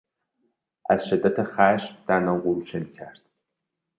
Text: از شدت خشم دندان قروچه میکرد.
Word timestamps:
از 0.89 1.05
شدت 1.07 1.43
خشم 1.43 1.97
دندان 2.07 2.41
قروچه 2.41 2.79
میکرد. 2.79 3.21